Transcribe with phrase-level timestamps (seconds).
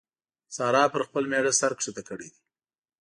[0.55, 2.39] سارا پر خپل مېړه سر کښته کړی دی.